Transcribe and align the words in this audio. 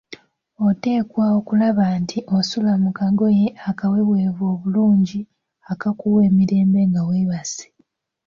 Oteekwa 0.67 1.25
okulaba 1.39 1.85
nti 2.01 2.19
osula 2.37 2.73
mu 2.83 2.89
kagoye 2.97 3.47
akaweweevu 3.69 4.43
obulungi 4.53 5.19
akakuwa 5.71 6.19
emirembe 6.29 6.79
nga 6.89 7.01
weebase. 7.09 7.65